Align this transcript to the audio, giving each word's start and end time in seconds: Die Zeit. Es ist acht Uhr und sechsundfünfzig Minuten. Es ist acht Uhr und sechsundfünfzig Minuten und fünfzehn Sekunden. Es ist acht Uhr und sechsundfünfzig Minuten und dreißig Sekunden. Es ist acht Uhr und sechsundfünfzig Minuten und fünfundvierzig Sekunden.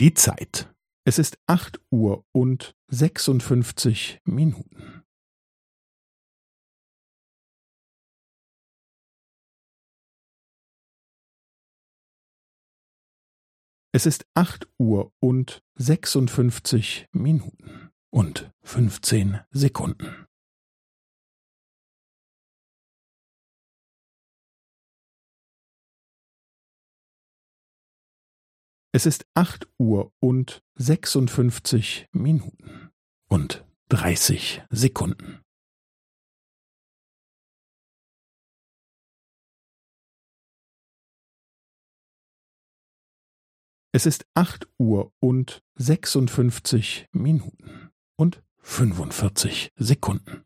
Die 0.00 0.14
Zeit. 0.14 0.72
Es 1.04 1.18
ist 1.18 1.40
acht 1.48 1.80
Uhr 1.90 2.24
und 2.30 2.76
sechsundfünfzig 2.86 4.20
Minuten. 4.24 5.02
Es 13.90 14.06
ist 14.06 14.24
acht 14.34 14.68
Uhr 14.78 15.12
und 15.18 15.64
sechsundfünfzig 15.74 17.08
Minuten 17.10 17.90
und 18.10 18.52
fünfzehn 18.62 19.40
Sekunden. 19.50 20.27
Es 28.98 29.06
ist 29.06 29.28
acht 29.34 29.68
Uhr 29.78 30.12
und 30.18 30.64
sechsundfünfzig 30.74 32.08
Minuten 32.10 32.90
und 33.28 33.64
dreißig 33.88 34.64
Sekunden. 34.70 35.40
Es 43.92 44.04
ist 44.04 44.26
acht 44.34 44.66
Uhr 44.78 45.12
und 45.20 45.62
sechsundfünfzig 45.76 47.06
Minuten 47.12 47.92
und 48.16 48.42
fünfundvierzig 48.56 49.72
Sekunden. 49.76 50.44